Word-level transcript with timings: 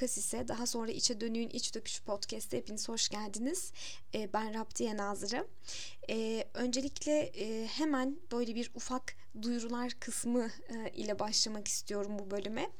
Öncelikle 0.00 0.20
Akasis'e, 0.20 0.48
daha 0.48 0.66
sonra 0.66 0.90
İçe 0.90 1.20
Dönüğün 1.20 1.48
İç 1.48 1.74
Döküşü 1.74 2.02
Podcast'e 2.02 2.56
hepiniz 2.56 2.88
hoş 2.88 3.08
geldiniz. 3.08 3.72
Ee, 4.14 4.32
ben 4.32 4.54
Raptiye 4.54 4.96
Nazırı. 4.96 5.46
Ee, 6.10 6.44
öncelikle 6.54 7.20
e, 7.20 7.66
hemen 7.66 8.16
böyle 8.32 8.54
bir 8.54 8.70
ufak 8.74 9.14
duyurular 9.42 9.92
kısmı 10.00 10.50
e, 10.68 10.90
ile 10.90 11.18
başlamak 11.18 11.68
istiyorum 11.68 12.18
bu 12.18 12.30
bölüme. 12.30 12.70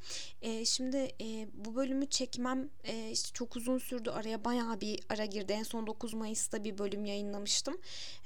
E, 0.41 0.65
şimdi 0.65 0.97
e, 0.97 1.47
bu 1.53 1.75
bölümü 1.75 2.09
çekmem 2.09 2.69
e, 2.83 3.11
işte 3.11 3.29
çok 3.33 3.55
uzun 3.55 3.77
sürdü. 3.77 4.09
Araya 4.09 4.45
bayağı 4.45 4.81
bir 4.81 4.99
ara 5.09 5.25
girdi. 5.25 5.53
En 5.53 5.63
son 5.63 5.87
9 5.87 6.13
Mayıs'ta 6.13 6.63
bir 6.63 6.77
bölüm 6.77 7.05
yayınlamıştım. 7.05 7.77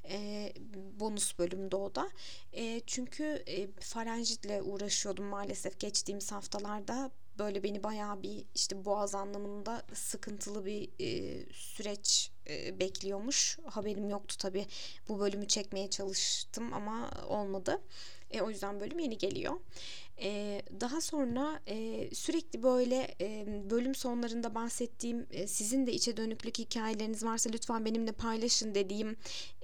E, 0.09 0.53
bonus 1.00 1.39
bölümde 1.39 1.75
o 1.75 1.95
da. 1.95 2.09
E, 2.53 2.81
çünkü 2.88 3.23
e, 3.23 3.72
farenjitle 3.80 4.62
uğraşıyordum 4.62 5.25
maalesef 5.25 5.80
geçtiğimiz 5.80 6.31
haftalarda 6.31 7.12
böyle 7.39 7.63
beni 7.63 7.84
bayağı 7.84 8.23
bir 8.23 8.45
işte 8.55 8.85
boğaz 8.85 9.16
anlamında 9.16 9.84
sıkıntılı 9.94 10.66
bir 10.66 10.89
e, 10.99 11.45
süreç 11.53 12.31
e, 12.49 12.80
bekliyormuş. 12.80 13.59
Haberim 13.66 14.09
yoktu 14.09 14.35
tabii. 14.39 14.66
Bu 15.09 15.20
bölümü 15.20 15.48
çekmeye 15.48 15.89
çalıştım 15.89 16.73
ama 16.73 17.11
olmadı. 17.27 17.81
E, 18.32 18.42
o 18.42 18.50
yüzden 18.50 18.80
bölüm 18.80 19.00
yeni 19.00 19.18
geliyor. 19.18 19.54
E, 20.22 20.62
daha 20.80 21.02
sonra 21.02 21.60
e, 21.68 22.10
sürekli 22.16 22.64
böyle 22.64 23.16
e, 23.22 23.46
bölüm 23.70 23.96
sonlarında 23.96 24.56
bahsettiğim 24.56 25.28
e, 25.32 25.48
sizin 25.48 25.88
de 25.88 25.94
içe 25.94 26.17
dönüklük 26.17 26.59
hikayeleriniz 26.59 27.26
varsa 27.26 27.50
lütfen 27.50 27.86
benimle 27.86 28.12
paylaşın 28.12 28.76
dediğim 28.76 29.16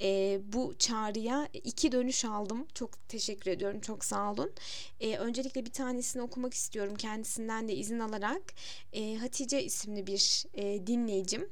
e, 0.02 0.40
bu 0.54 0.76
çağrıya 0.80 1.50
iki 1.54 1.92
dönüş 1.92 2.26
aldım. 2.26 2.68
Çok 2.74 3.10
teşekkür 3.10 3.52
ediyorum. 3.52 3.82
Çok 3.82 4.06
sağ 4.06 4.32
olun. 4.32 4.52
E, 5.00 5.18
öncelikle 5.18 5.66
bir 5.66 5.72
tanesini 5.72 6.22
okumak 6.22 6.54
istiyorum. 6.54 6.96
Kendisinden 6.96 7.68
de 7.68 7.76
izin 7.76 8.00
alarak. 8.00 8.54
E, 8.94 9.16
Hatice 9.16 9.64
isimli 9.64 10.08
bir 10.08 10.46
e, 10.54 10.88
dinleyicim. 10.88 11.50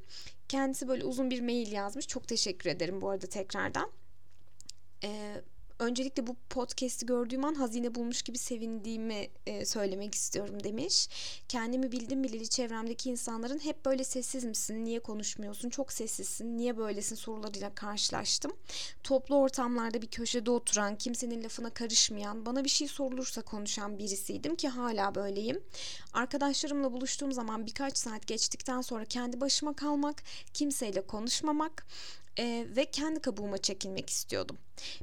Kendisi 0.48 0.88
böyle 0.88 1.04
uzun 1.04 1.30
bir 1.30 1.40
mail 1.40 1.72
yazmış. 1.72 2.06
Çok 2.06 2.28
teşekkür 2.28 2.70
ederim 2.70 3.00
bu 3.00 3.10
arada 3.10 3.26
tekrardan. 3.26 3.90
Ee, 5.04 5.42
öncelikle 5.80 6.26
bu 6.26 6.36
podcast'i 6.50 7.06
gördüğüm 7.06 7.44
an 7.44 7.54
hazine 7.54 7.94
bulmuş 7.94 8.22
gibi 8.22 8.38
sevindiğimi 8.38 9.28
e, 9.46 9.64
söylemek 9.64 10.14
istiyorum 10.14 10.64
demiş. 10.64 11.08
Kendimi 11.48 11.92
bildim 11.92 12.24
bileli 12.24 12.48
çevremdeki 12.48 13.10
insanların 13.10 13.58
hep 13.58 13.84
böyle 13.84 14.04
sessiz 14.04 14.44
misin, 14.44 14.84
niye 14.84 15.00
konuşmuyorsun, 15.00 15.70
çok 15.70 15.92
sessizsin, 15.92 16.58
niye 16.58 16.76
böylesin 16.76 17.16
sorularıyla 17.16 17.74
karşılaştım. 17.74 18.52
Toplu 19.02 19.36
ortamlarda 19.36 20.02
bir 20.02 20.06
köşede 20.06 20.50
oturan, 20.50 20.96
kimsenin 20.96 21.44
lafına 21.44 21.70
karışmayan, 21.70 22.46
bana 22.46 22.64
bir 22.64 22.68
şey 22.68 22.88
sorulursa 22.88 23.42
konuşan 23.42 23.98
birisiydim 23.98 24.56
ki 24.56 24.68
hala 24.68 25.14
böyleyim. 25.14 25.62
Arkadaşlarımla 26.12 26.92
buluştuğum 26.92 27.32
zaman 27.32 27.66
birkaç 27.66 27.98
saat 27.98 28.26
geçtikten 28.26 28.80
sonra 28.80 29.04
kendi 29.04 29.40
başıma 29.40 29.72
kalmak, 29.72 30.22
kimseyle 30.54 31.06
konuşmamak, 31.06 31.86
e, 32.40 32.66
ve 32.76 32.84
kendi 32.84 33.20
kabuğuma 33.20 33.58
çekilmek 33.58 34.10
istiyordum. 34.10 34.58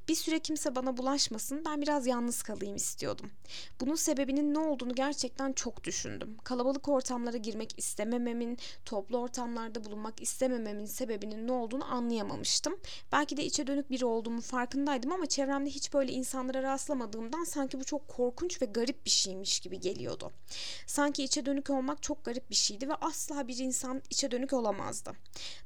Bir 0.08 0.16
süre 0.16 0.40
kimse 0.40 0.76
bana 0.76 0.98
bulaşmasın, 0.98 1.66
ben 1.66 1.82
biraz 1.82 2.08
yalnız 2.08 2.44
kalayım 2.44 2.76
istiyordum. 2.76 3.32
Bunun 3.82 3.96
sebebinin 3.96 4.54
ne 4.54 4.60
olduğunu 4.60 4.96
gerçekten 4.96 5.54
çok 5.54 5.84
düşündüm. 5.84 6.38
Kalabalık 6.44 6.88
ortamlara 6.88 7.38
girmek 7.38 7.80
istemememin, 7.80 8.58
toplu 8.86 9.18
ortamlarda 9.18 9.86
bulunmak 9.86 10.22
istemememin 10.22 10.86
sebebinin 10.86 11.48
ne 11.48 11.52
olduğunu 11.52 11.86
anlayamamıştım. 11.86 12.78
Belki 13.12 13.38
de 13.38 13.46
içe 13.46 13.68
dönük 13.68 13.92
biri 13.92 14.06
olduğumu 14.06 14.42
farkındaydım 14.42 15.12
ama 15.12 15.26
çevremde 15.26 15.70
hiç 15.70 15.94
böyle 15.94 16.12
insanlara 16.12 16.64
rastlamadığımdan 16.64 17.44
sanki 17.44 17.80
bu 17.80 17.84
çok 17.84 18.08
korkunç 18.08 18.62
ve 18.62 18.66
garip 18.66 19.06
bir 19.06 19.12
şeymiş 19.12 19.60
gibi 19.60 19.80
geliyordu. 19.80 20.32
Sanki 20.88 21.24
içe 21.24 21.46
dönük 21.46 21.70
olmak 21.70 22.04
çok 22.04 22.26
garip 22.26 22.50
bir 22.50 22.56
şeydi 22.56 22.90
ve 22.90 22.96
asla 22.96 23.48
bir 23.48 23.58
insan 23.58 24.02
içe 24.10 24.32
dönük 24.32 24.54
olamazdı. 24.54 25.12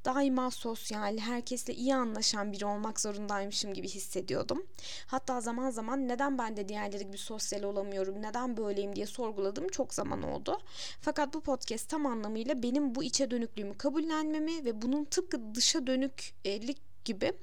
Daima 0.06 0.52
sosyal, 0.52 1.18
herkesle 1.62 1.74
iyi 1.82 1.96
anlaşan 1.96 2.52
biri 2.52 2.66
olmak 2.66 3.00
zorundaymışım 3.00 3.74
gibi 3.74 3.88
hissediyordum. 3.88 4.66
Hatta 5.08 5.42
zaman 5.42 5.70
zaman 5.70 6.08
neden 6.08 6.38
ben 6.38 6.58
de 6.58 6.70
diğerleri 6.70 7.06
gibi 7.06 7.18
sosyal 7.18 7.64
olamıyorum, 7.64 8.22
neden 8.22 8.58
böyleyim 8.58 8.96
diye 8.96 9.06
sorguladığım 9.06 9.68
çok 9.68 9.94
zaman 9.94 10.24
oldu. 10.24 10.58
Fakat 11.02 11.34
bu 11.34 11.42
podcast 11.42 11.90
tam 11.90 12.06
anlamıyla 12.06 12.64
benim 12.64 12.96
bu 12.96 13.04
içe 13.04 13.32
dönüklüğümü 13.32 13.78
kabullenmemi 13.78 14.66
ve 14.66 14.82
bunun 14.82 15.06
tıpkı 15.06 15.56
dışa 15.56 15.88
dönüklik 15.88 16.78
gibi 17.06 17.34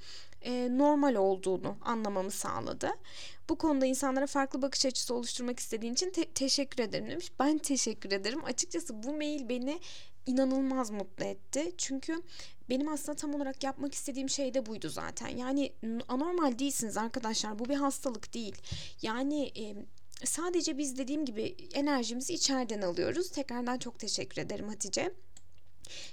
e, 0.43 0.69
normal 0.79 1.15
olduğunu 1.15 1.77
anlamamı 1.83 2.31
sağladı. 2.31 2.91
Bu 3.49 3.59
konuda 3.59 3.87
insanlara 3.87 4.27
farklı 4.27 4.63
bakış 4.63 4.87
açısı 4.87 5.15
oluşturmak 5.15 5.59
istediğin 5.59 5.93
için 5.93 6.11
te- 6.11 6.33
teşekkür 6.35 6.83
ederim 6.83 7.11
demiş. 7.11 7.33
Ben 7.41 7.59
teşekkür 7.59 8.13
ederim. 8.13 8.45
Açıkçası 8.45 9.03
bu 9.03 9.13
mail 9.13 9.49
beni 9.49 9.81
inanılmaz 10.27 10.91
mutlu 10.91 11.25
etti. 11.25 11.73
Çünkü 11.79 12.23
benim 12.71 12.89
aslında 12.89 13.17
tam 13.17 13.35
olarak 13.35 13.65
yapmak 13.65 13.95
istediğim 13.95 14.29
şey 14.29 14.55
de 14.55 14.67
buydu 14.67 14.89
zaten. 14.89 15.29
Yani 15.29 15.73
anormal 16.09 16.59
değilsiniz 16.59 16.97
arkadaşlar. 16.97 17.59
Bu 17.59 17.65
bir 17.65 17.75
hastalık 17.75 18.35
değil. 18.35 18.57
Yani 19.03 19.53
e, 19.57 19.77
sadece 20.27 20.79
biz 20.79 20.99
dediğim 20.99 21.25
gibi 21.25 21.57
enerjimizi 21.75 22.35
içeriden 22.35 22.83
alıyoruz. 22.83 23.31
Tekrardan 23.31 23.79
çok 23.79 23.99
teşekkür 23.99 24.43
ederim 24.43 24.69
Hatice. 24.69 25.15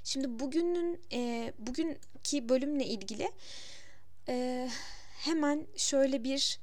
Şimdi 0.04 0.40
bugünün 0.40 1.02
e, 1.12 1.54
bugünkü 1.60 2.50
bölümle 2.50 2.86
ilgili 2.86 3.32
e, 4.30 4.70
hemen 5.18 5.68
şöyle 5.78 6.24
bir 6.24 6.60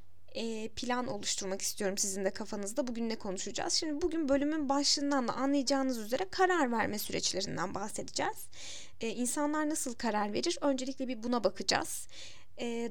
plan 0.76 1.06
oluşturmak 1.06 1.62
istiyorum 1.62 1.98
sizin 1.98 2.24
de 2.24 2.30
kafanızda. 2.30 2.86
Bugün 2.86 3.08
ne 3.08 3.16
konuşacağız? 3.16 3.72
Şimdi 3.72 4.02
bugün 4.02 4.28
bölümün 4.28 4.68
başlığından 4.68 5.28
da 5.28 5.32
anlayacağınız 5.32 5.98
üzere 5.98 6.28
karar 6.30 6.72
verme 6.72 6.98
süreçlerinden 6.98 7.74
bahsedeceğiz. 7.74 8.46
E, 9.00 9.08
insanlar 9.08 9.68
nasıl 9.68 9.94
karar 9.94 10.32
verir? 10.32 10.58
Öncelikle 10.60 11.08
bir 11.08 11.22
buna 11.22 11.44
bakacağız. 11.44 12.08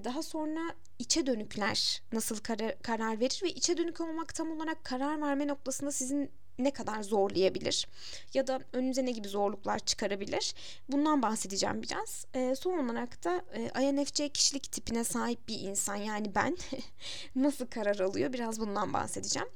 Daha 0.03 0.23
sonra 0.23 0.75
içe 0.99 1.25
dönükler 1.25 2.03
nasıl 2.11 2.37
karar 2.83 3.19
verir 3.19 3.39
ve 3.43 3.49
içe 3.49 3.77
dönük 3.77 4.01
olmak 4.01 4.35
tam 4.35 4.51
olarak 4.51 4.83
karar 4.83 5.21
verme 5.21 5.47
noktasında 5.47 5.91
sizin 5.91 6.31
ne 6.63 6.71
kadar 6.71 7.03
zorlayabilir 7.03 7.87
ya 8.33 8.47
da 8.47 8.59
önünüze 8.73 9.05
ne 9.05 9.11
gibi 9.11 9.27
zorluklar 9.27 9.79
çıkarabilir 9.79 10.55
bundan 10.89 11.21
bahsedeceğim 11.21 11.81
biraz. 11.83 12.25
E, 12.33 12.55
son 12.55 12.89
olarak 12.89 13.23
da 13.23 13.41
e, 13.53 13.83
INFC 13.83 14.29
kişilik 14.29 14.71
tipine 14.71 15.03
sahip 15.03 15.47
bir 15.47 15.59
insan 15.59 15.95
yani 15.95 16.35
ben 16.35 16.57
nasıl 17.35 17.65
karar 17.65 17.99
alıyor 17.99 18.33
biraz 18.33 18.59
bundan 18.59 18.93
bahsedeceğim. 18.93 19.47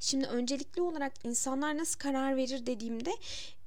Şimdi 0.00 0.26
öncelikli 0.26 0.82
olarak 0.82 1.12
insanlar 1.24 1.78
nasıl 1.78 1.98
karar 1.98 2.36
verir 2.36 2.66
dediğimde 2.66 3.10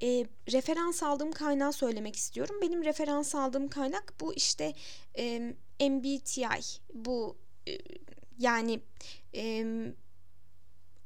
e, 0.01 0.25
referans 0.51 1.03
aldığım 1.03 1.31
kaynağı 1.31 1.73
söylemek 1.73 2.15
istiyorum. 2.15 2.55
Benim 2.61 2.83
referans 2.83 3.35
aldığım 3.35 3.67
kaynak 3.67 4.13
bu 4.19 4.33
işte 4.33 4.73
e, 5.17 5.39
MBTI 5.89 6.79
bu 6.93 7.37
e, 7.67 7.77
yani 8.39 8.79
e, 9.35 9.65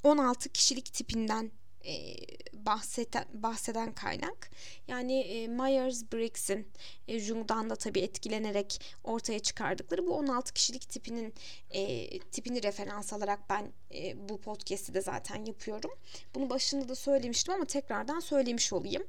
16 0.03 0.49
kişilik 0.49 0.93
tipinden 0.93 1.51
e, 1.85 2.15
bahseden, 2.53 3.25
bahseden 3.33 3.95
kaynak. 3.95 4.51
Yani 4.87 5.19
e, 5.19 5.47
Myers-Briggs'in 5.47 6.67
e, 7.07 7.19
Jung'dan 7.19 7.69
da 7.69 7.75
tabii 7.75 7.99
etkilenerek 7.99 8.81
ortaya 9.03 9.39
çıkardıkları 9.39 10.07
bu 10.07 10.15
16 10.15 10.53
kişilik 10.53 10.89
tipinin 10.89 11.33
e, 11.69 12.19
tipini 12.19 12.63
referans 12.63 13.13
alarak 13.13 13.49
ben 13.49 13.71
e, 13.93 14.29
bu 14.29 14.41
podcast'i 14.41 14.93
de 14.93 15.01
zaten 15.01 15.45
yapıyorum. 15.45 15.91
Bunu 16.35 16.49
başında 16.49 16.89
da 16.89 16.95
söylemiştim 16.95 17.53
ama 17.53 17.65
tekrardan 17.65 18.19
söylemiş 18.19 18.73
olayım. 18.73 19.03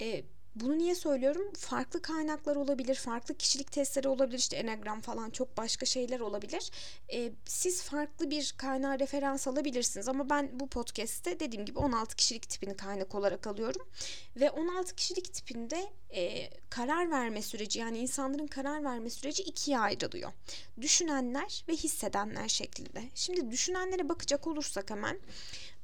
E, 0.00 0.22
bunu 0.54 0.78
niye 0.78 0.94
söylüyorum? 0.94 1.52
Farklı 1.58 2.02
kaynaklar 2.02 2.56
olabilir, 2.56 2.94
farklı 2.94 3.34
kişilik 3.34 3.72
testleri 3.72 4.08
olabilir, 4.08 4.38
işte 4.38 4.56
enagram 4.56 5.00
falan 5.00 5.30
çok 5.30 5.56
başka 5.56 5.86
şeyler 5.86 6.20
olabilir. 6.20 6.70
Ee, 7.12 7.32
siz 7.44 7.82
farklı 7.82 8.30
bir 8.30 8.54
kaynağı 8.58 8.98
referans 8.98 9.48
alabilirsiniz 9.48 10.08
ama 10.08 10.30
ben 10.30 10.60
bu 10.60 10.66
podcast'te 10.66 11.40
dediğim 11.40 11.64
gibi 11.64 11.78
16 11.78 12.16
kişilik 12.16 12.48
tipini 12.48 12.76
kaynak 12.76 13.14
olarak 13.14 13.46
alıyorum. 13.46 13.88
Ve 14.36 14.50
16 14.50 14.94
kişilik 14.94 15.34
tipinde 15.34 15.90
e, 16.14 16.50
karar 16.70 17.10
verme 17.10 17.42
süreci 17.42 17.78
yani 17.78 17.98
insanların 17.98 18.46
karar 18.46 18.84
verme 18.84 19.10
süreci 19.10 19.42
ikiye 19.42 19.78
ayrılıyor. 19.78 20.32
Düşünenler 20.80 21.64
ve 21.68 21.72
hissedenler 21.72 22.48
şeklinde. 22.48 23.02
Şimdi 23.14 23.50
düşünenlere 23.50 24.08
bakacak 24.08 24.46
olursak 24.46 24.90
hemen 24.90 25.18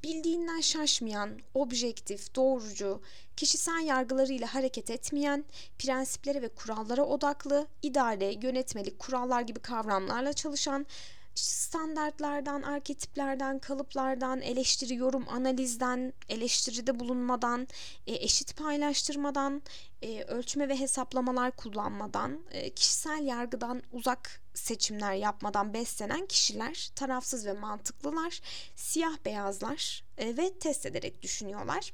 bildiğinden 0.05 0.61
şaşmayan, 0.61 1.31
objektif, 1.55 2.35
doğrucu, 2.35 3.01
kişisel 3.37 3.85
yargılarıyla 3.87 4.55
hareket 4.55 4.91
etmeyen, 4.91 5.45
prensiplere 5.79 6.43
ve 6.43 6.49
kurallara 6.49 7.05
odaklı, 7.05 7.67
idare, 7.83 8.35
yönetmelik, 8.43 8.99
kurallar 8.99 9.41
gibi 9.41 9.61
kavramlarla 9.61 10.33
çalışan, 10.33 10.87
standartlardan, 11.35 12.63
arketiplerden, 12.63 13.59
kalıplardan, 13.59 14.41
eleştiri, 14.41 14.95
yorum, 14.95 15.29
analizden, 15.29 16.13
eleştiride 16.29 17.01
bulunmadan, 17.01 17.69
e, 18.07 18.15
eşit 18.15 18.57
paylaştırmadan, 18.57 19.63
e, 20.03 20.23
ölçme 20.23 20.69
ve 20.69 20.81
hesaplamalar 20.81 21.51
kullanmadan, 21.51 22.41
e, 22.51 22.71
kişisel 22.71 23.27
yargıdan 23.27 23.83
uzak 23.93 24.46
seçimler 24.57 25.15
yapmadan 25.15 25.75
beslenen 25.75 26.27
kişiler 26.27 26.91
tarafsız 26.95 27.47
ve 27.47 27.53
mantıklılar, 27.53 28.41
siyah 28.77 29.17
beyazlar 29.25 30.05
ve 30.19 30.59
test 30.59 30.87
ederek 30.87 31.23
düşünüyorlar. 31.23 31.93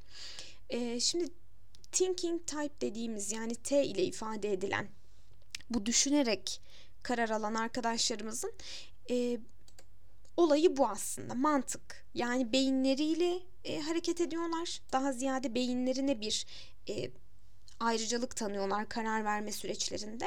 Şimdi 1.01 1.29
thinking 1.93 2.47
type 2.47 2.81
dediğimiz 2.81 3.33
yani 3.33 3.55
T 3.55 3.85
ile 3.85 4.05
ifade 4.05 4.53
edilen 4.53 4.89
bu 5.71 5.87
düşünerek 5.87 6.61
karar 7.03 7.29
alan 7.29 7.55
arkadaşlarımızın 7.55 8.53
e, 9.11 9.39
olayı 10.37 10.77
bu 10.77 10.89
aslında 10.89 11.35
mantık. 11.35 12.05
Yani 12.15 12.53
beyinleriyle 12.53 13.39
e, 13.65 13.81
hareket 13.81 14.21
ediyorlar. 14.21 14.81
Daha 14.93 15.13
ziyade 15.13 15.55
beyinlerine 15.55 16.21
bir 16.21 16.47
e, 16.89 17.11
ayrıcalık 17.81 18.37
tanıyorlar 18.37 18.89
karar 18.89 19.25
verme 19.25 19.53
süreçlerinde. 19.53 20.25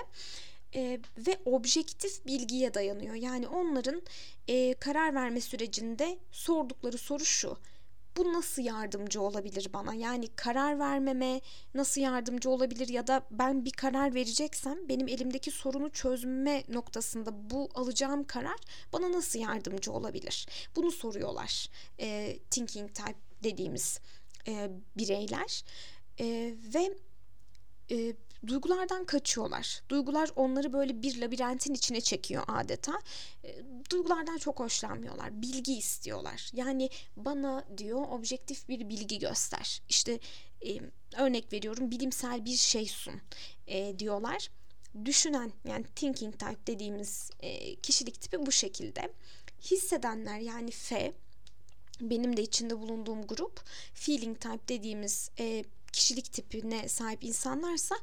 E, 0.75 1.00
ve 1.18 1.38
objektif 1.45 2.25
bilgiye 2.25 2.74
dayanıyor. 2.74 3.13
Yani 3.13 3.48
onların 3.48 4.01
e, 4.48 4.74
karar 4.74 5.16
verme 5.16 5.42
sürecinde 5.42 6.19
sordukları 6.31 6.98
soru 6.98 7.25
şu 7.25 7.57
bu 8.18 8.33
nasıl 8.33 8.62
yardımcı 8.62 9.22
olabilir 9.22 9.69
bana? 9.74 9.94
Yani 9.94 10.27
karar 10.36 10.80
vermeme 10.80 11.42
nasıl 11.74 12.01
yardımcı 12.01 12.50
olabilir 12.50 12.88
ya 12.88 13.07
da 13.07 13.22
ben 13.31 13.66
bir 13.66 13.72
karar 13.72 14.13
vereceksem 14.13 14.89
benim 14.89 15.07
elimdeki 15.07 15.51
sorunu 15.51 15.89
çözme 15.89 16.63
noktasında 16.69 17.50
bu 17.50 17.69
alacağım 17.75 18.24
karar 18.24 18.60
bana 18.94 19.12
nasıl 19.12 19.39
yardımcı 19.39 19.92
olabilir? 19.92 20.48
Bunu 20.75 20.92
soruyorlar 20.92 21.69
e, 22.00 22.39
thinking 22.51 22.94
type 22.94 23.19
dediğimiz 23.44 24.00
e, 24.48 24.69
bireyler 24.98 25.63
e, 26.19 26.56
ve 26.74 26.94
e, 27.92 28.13
duygulardan 28.48 29.06
kaçıyorlar. 29.06 29.82
Duygular 29.90 30.30
onları 30.36 30.74
böyle 30.74 31.02
bir 31.02 31.22
labirentin 31.22 31.74
içine 31.74 32.02
çekiyor 32.02 32.44
adeta. 32.48 33.00
E, 33.44 33.56
duygulardan 33.92 34.38
çok 34.38 34.60
hoşlanmıyorlar. 34.60 35.42
Bilgi 35.42 35.78
istiyorlar. 35.78 36.52
Yani 36.54 36.90
bana 37.18 37.66
diyor 37.78 38.06
objektif 38.10 38.70
bir 38.70 38.90
bilgi 38.90 39.20
göster. 39.20 39.82
İşte 39.90 40.20
e, 40.66 40.80
örnek 41.18 41.54
veriyorum 41.54 41.92
bilimsel 41.92 42.46
bir 42.46 42.56
şey 42.56 42.88
sun 42.88 43.22
e, 43.68 44.00
diyorlar. 44.00 44.50
Düşünen 45.06 45.52
yani 45.68 45.86
thinking 45.96 46.40
type 46.40 46.68
dediğimiz 46.68 47.31
e, 47.40 47.76
kişilik 47.76 48.22
tipi 48.22 48.46
bu 48.46 48.52
şekilde. 48.52 49.14
Hissedenler 49.62 50.40
yani 50.40 50.72
F 50.72 51.14
benim 52.02 52.38
de 52.38 52.42
içinde 52.42 52.80
bulunduğum 52.80 53.28
grup 53.28 53.62
feeling 53.94 54.40
type 54.40 54.68
dediğimiz 54.68 55.31
e, 55.40 55.64
kişilik 55.95 56.33
tipine 56.33 56.89
sahip 56.89 57.24
insanlarsa 57.24 57.95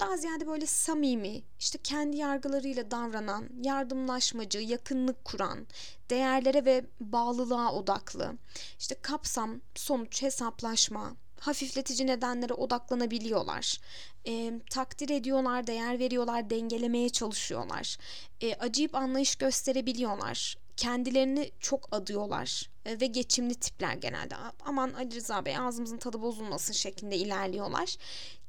daha 0.00 0.16
ziyade 0.16 0.46
böyle 0.46 0.66
samimi, 0.66 1.42
işte 1.58 1.78
kendi 1.84 2.16
yargılarıyla 2.16 2.90
davranan, 2.90 3.48
yardımlaşmacı, 3.62 4.58
yakınlık 4.58 5.24
kuran, 5.24 5.66
değerlere 6.10 6.64
ve 6.64 6.84
bağlılığa 7.00 7.72
odaklı, 7.72 8.32
işte 8.78 8.94
kapsam, 9.02 9.60
sonuç, 9.74 10.22
hesaplaşma, 10.22 11.16
hafifletici 11.40 12.06
nedenlere 12.06 12.54
odaklanabiliyorlar. 12.54 13.80
E, 14.26 14.52
takdir 14.70 15.08
ediyorlar, 15.10 15.66
değer 15.66 15.98
veriyorlar, 15.98 16.50
dengelemeye 16.50 17.08
çalışıyorlar. 17.08 17.98
E, 18.40 18.54
acayip 18.54 18.94
anlayış 18.94 19.36
gösterebiliyorlar 19.36 20.56
kendilerini 20.80 21.50
çok 21.60 21.88
adıyorlar 21.92 22.70
e, 22.86 23.00
ve 23.00 23.06
geçimli 23.06 23.54
tipler 23.54 23.94
genelde. 23.94 24.34
Aman 24.64 24.92
Ali 24.92 25.14
Rıza 25.14 25.44
Bey 25.44 25.58
ağzımızın 25.58 25.98
tadı 25.98 26.22
bozulmasın 26.22 26.72
şeklinde 26.72 27.16
ilerliyorlar. 27.16 27.96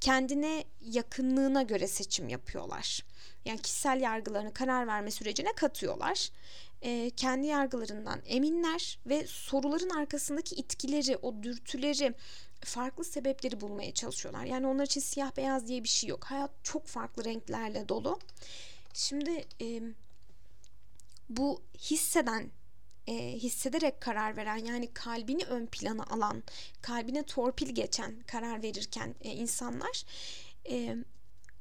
Kendine 0.01 0.63
yakınlığına 0.81 1.61
göre 1.61 1.87
seçim 1.87 2.29
yapıyorlar. 2.29 3.05
Yani 3.45 3.61
kişisel 3.61 4.01
yargılarını 4.01 4.53
karar 4.53 4.87
verme 4.87 5.11
sürecine 5.11 5.53
katıyorlar. 5.53 6.29
E, 6.81 7.09
kendi 7.09 7.47
yargılarından 7.47 8.21
eminler 8.25 8.99
ve 9.05 9.27
soruların 9.27 9.89
arkasındaki 9.89 10.55
itkileri, 10.55 11.17
o 11.17 11.43
dürtüleri, 11.43 12.13
farklı 12.61 13.03
sebepleri 13.03 13.61
bulmaya 13.61 13.93
çalışıyorlar. 13.93 14.45
Yani 14.45 14.67
onlar 14.67 14.85
için 14.85 15.01
siyah 15.01 15.37
beyaz 15.37 15.67
diye 15.67 15.83
bir 15.83 15.89
şey 15.89 16.09
yok. 16.09 16.23
Hayat 16.23 16.51
çok 16.63 16.87
farklı 16.87 17.25
renklerle 17.25 17.89
dolu. 17.89 18.19
Şimdi 18.93 19.45
e, 19.61 19.81
bu 21.37 21.63
hisseden 21.77 22.51
e, 23.07 23.13
hissederek 23.13 24.01
karar 24.01 24.37
veren 24.37 24.57
yani 24.57 24.93
kalbini 24.93 25.45
ön 25.45 25.65
plana 25.65 26.03
alan 26.03 26.43
kalbine 26.81 27.23
torpil 27.23 27.69
geçen 27.69 28.19
karar 28.19 28.63
verirken 28.63 29.15
e, 29.21 29.31
insanlar 29.31 30.03
e, 30.69 30.95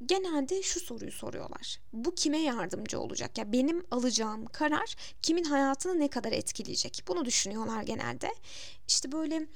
genelde 0.07 0.63
şu 0.63 0.81
soruyu 0.81 1.13
soruyorlar. 1.13 1.81
Bu 1.93 2.15
kime 2.15 2.39
yardımcı 2.39 3.01
olacak? 3.01 3.39
Ya 3.39 3.53
benim 3.53 3.87
alacağım 3.91 4.47
karar 4.47 4.97
kimin 5.23 5.45
hayatını 5.45 6.01
ne 6.01 6.09
kadar 6.09 6.33
etkileyecek? 6.33 7.03
Bunu 7.09 7.25
düşünüyorlar 7.25 7.83
genelde. 7.83 8.35
İşte 8.89 9.13
böyle 9.13 9.47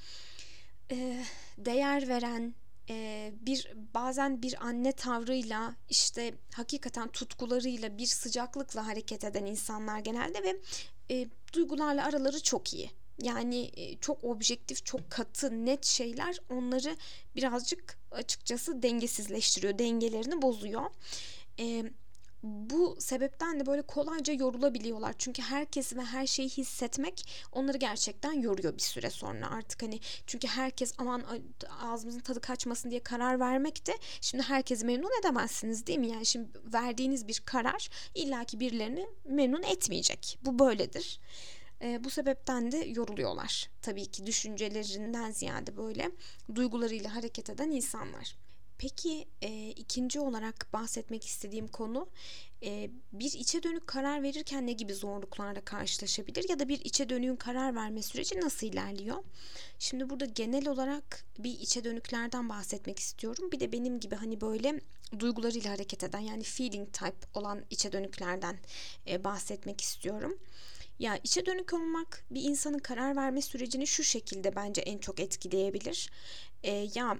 e, 0.91 1.23
değer 1.57 2.07
veren, 2.07 2.55
e, 2.89 3.31
bir 3.41 3.73
bazen 3.93 4.41
bir 4.41 4.65
anne 4.65 4.91
tavrıyla 4.91 5.75
işte 5.89 6.33
hakikaten 6.53 7.07
tutkularıyla 7.07 7.97
bir 7.97 8.05
sıcaklıkla 8.05 8.87
hareket 8.87 9.23
eden 9.23 9.45
insanlar 9.45 9.99
genelde 9.99 10.43
ve 10.43 10.59
e, 11.11 11.27
duygularla 11.53 12.05
araları 12.05 12.43
çok 12.43 12.73
iyi. 12.73 12.91
Yani 13.21 13.71
e, 13.75 13.97
çok 13.97 14.23
objektif, 14.23 14.85
çok 14.85 15.11
katı, 15.11 15.65
net 15.65 15.85
şeyler 15.85 16.37
onları 16.49 16.97
birazcık 17.35 17.97
açıkçası 18.11 18.83
dengesizleştiriyor, 18.83 19.79
dengelerini 19.79 20.41
bozuyor. 20.41 20.83
E, 21.59 21.83
bu 22.43 22.97
sebepten 22.99 23.59
de 23.59 23.65
böyle 23.65 23.81
kolayca 23.81 24.33
yorulabiliyorlar. 24.33 25.15
Çünkü 25.17 25.41
herkesi 25.41 25.97
ve 25.97 26.01
her 26.01 26.27
şeyi 26.27 26.49
hissetmek 26.49 27.47
onları 27.51 27.77
gerçekten 27.77 28.33
yoruyor 28.33 28.77
bir 28.77 28.81
süre 28.81 29.09
sonra. 29.09 29.51
Artık 29.51 29.83
hani 29.83 29.99
çünkü 30.27 30.47
herkes 30.47 30.93
aman 30.97 31.23
ağzımızın 31.81 32.19
tadı 32.19 32.41
kaçmasın 32.41 32.91
diye 32.91 33.03
karar 33.03 33.39
vermek 33.39 33.87
de 33.87 33.93
şimdi 34.21 34.43
herkesi 34.43 34.85
memnun 34.85 35.19
edemezsiniz 35.19 35.87
değil 35.87 35.99
mi? 35.99 36.07
Yani 36.07 36.25
şimdi 36.25 36.49
verdiğiniz 36.73 37.27
bir 37.27 37.41
karar 37.45 37.89
illaki 38.15 38.59
birilerini 38.59 39.07
memnun 39.25 39.63
etmeyecek. 39.63 40.37
Bu 40.41 40.59
böyledir. 40.59 41.19
E, 41.81 42.03
bu 42.03 42.09
sebepten 42.09 42.71
de 42.71 42.77
yoruluyorlar. 42.77 43.69
Tabii 43.81 44.05
ki 44.05 44.25
düşüncelerinden 44.25 45.31
ziyade 45.31 45.77
böyle 45.77 46.11
duygularıyla 46.55 47.15
hareket 47.15 47.49
eden 47.49 47.71
insanlar. 47.71 48.35
Peki 48.77 49.27
e, 49.41 49.69
ikinci 49.69 50.19
olarak 50.19 50.67
bahsetmek 50.73 51.25
istediğim 51.25 51.67
konu 51.67 52.09
e, 52.63 52.89
bir 53.13 53.33
içe 53.33 53.63
dönük 53.63 53.87
karar 53.87 54.23
verirken 54.23 54.67
ne 54.67 54.71
gibi 54.71 54.93
zorluklarla 54.93 55.61
karşılaşabilir 55.61 56.49
ya 56.49 56.59
da 56.59 56.69
bir 56.69 56.79
içe 56.79 57.09
dönüğün 57.09 57.35
karar 57.35 57.75
verme 57.75 58.01
süreci 58.01 58.41
nasıl 58.41 58.67
ilerliyor? 58.67 59.23
Şimdi 59.79 60.09
burada 60.09 60.25
genel 60.25 60.67
olarak 60.67 61.25
bir 61.39 61.59
içe 61.59 61.83
dönüklerden 61.83 62.49
bahsetmek 62.49 62.99
istiyorum. 62.99 63.51
Bir 63.51 63.59
de 63.59 63.71
benim 63.71 63.99
gibi 63.99 64.15
hani 64.15 64.41
böyle 64.41 64.79
duygularıyla 65.19 65.71
hareket 65.71 66.03
eden 66.03 66.19
yani 66.19 66.43
feeling 66.43 66.93
type 66.93 67.27
olan 67.33 67.65
içe 67.69 67.91
dönüklerden 67.91 68.57
e, 69.07 69.23
bahsetmek 69.23 69.81
istiyorum. 69.81 70.37
Ya 70.99 71.19
içe 71.23 71.45
dönük 71.45 71.73
olmak 71.73 72.25
bir 72.31 72.41
insanın 72.41 72.79
karar 72.79 73.15
verme 73.15 73.41
sürecini 73.41 73.87
şu 73.87 74.03
şekilde 74.03 74.55
bence 74.55 74.81
en 74.81 74.97
çok 74.97 75.19
etkileyebilir. 75.19 76.09
E, 76.63 76.89
ya 76.95 77.17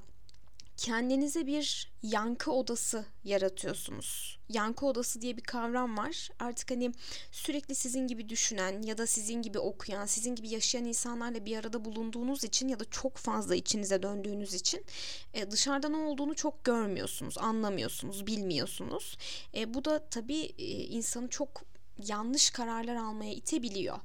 kendinize 0.77 1.48
bir 1.48 1.91
yankı 2.03 2.51
odası 2.51 3.05
yaratıyorsunuz. 3.24 4.39
Yankı 4.50 4.86
odası 4.86 5.22
diye 5.22 5.38
bir 5.38 5.41
kavram 5.41 5.98
var. 5.98 6.29
Artık 6.39 6.72
hani 6.72 6.91
sürekli 7.32 7.75
sizin 7.75 8.08
gibi 8.08 8.29
düşünen 8.29 8.82
ya 8.82 8.98
da 8.98 9.08
sizin 9.08 9.41
gibi 9.41 9.60
okuyan, 9.60 10.05
sizin 10.05 10.36
gibi 10.36 10.50
yaşayan 10.50 10.86
insanlarla 10.86 11.46
bir 11.46 11.58
arada 11.58 11.86
bulunduğunuz 11.86 12.44
için 12.44 12.67
ya 12.67 12.79
da 12.79 12.86
çok 12.86 13.17
fazla 13.17 13.55
içinize 13.55 14.03
döndüğünüz 14.03 14.53
için 14.53 14.86
e, 15.34 15.51
dışarıda 15.51 15.89
ne 15.89 15.98
olduğunu 15.98 16.36
çok 16.36 16.63
görmüyorsunuz, 16.63 17.38
anlamıyorsunuz, 17.38 18.27
bilmiyorsunuz. 18.27 19.17
E, 19.55 19.74
bu 19.74 19.86
da 19.86 20.10
tabii 20.10 20.41
e, 20.58 20.65
insanı 20.67 21.27
çok 21.27 21.63
yanlış 21.98 22.50
kararlar 22.50 22.96
almaya 22.96 23.34
itebiliyor. 23.34 23.98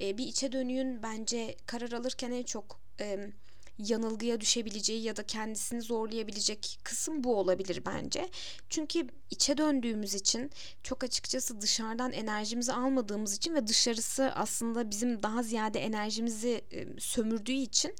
E, 0.00 0.18
bir 0.18 0.26
içe 0.26 0.52
dönüğün 0.52 1.02
bence 1.02 1.56
karar 1.66 1.92
alırken 1.92 2.30
en 2.30 2.42
çok 2.42 2.80
yanılgıya 3.78 4.40
düşebileceği 4.40 5.02
ya 5.02 5.16
da 5.16 5.22
kendisini 5.22 5.82
zorlayabilecek 5.82 6.78
kısım 6.84 7.24
bu 7.24 7.36
olabilir 7.36 7.82
bence. 7.86 8.28
Çünkü 8.68 9.08
içe 9.30 9.56
döndüğümüz 9.56 10.14
için 10.14 10.50
çok 10.82 11.04
açıkçası 11.04 11.60
dışarıdan 11.60 12.12
enerjimizi 12.12 12.72
almadığımız 12.72 13.36
için 13.36 13.54
ve 13.54 13.66
dışarısı 13.66 14.32
aslında 14.34 14.90
bizim 14.90 15.22
daha 15.22 15.42
ziyade 15.42 15.80
enerjimizi 15.80 16.64
e, 16.72 17.00
sömürdüğü 17.00 17.52
için 17.52 17.94